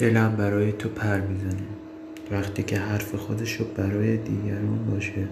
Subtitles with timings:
[0.00, 1.66] دلم برای تو پر می‌زنه.
[2.30, 5.28] وقتی که حرف خودشو برای دیگران باشه.